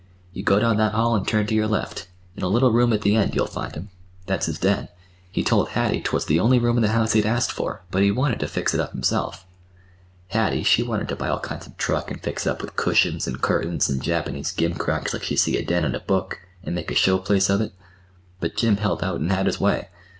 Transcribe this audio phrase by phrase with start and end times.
[0.33, 2.07] You go down that hall and turn to your left.
[2.35, 3.89] In a little room at the end you'll find him.
[4.25, 4.87] That's his den.
[5.31, 8.09] He told Hattie 'twas the only room in the house he'd ask for, but he
[8.09, 9.45] wanted to fix it up himself.
[10.29, 13.27] Hattie, she wanted to buy all sorts of truck and fix it up with cushions
[13.27, 16.89] and curtains and Japanese gimcracks like she see a den in a book, and make
[16.89, 17.71] a showplace of it.
[18.39, 19.89] But Jim held out and had his way.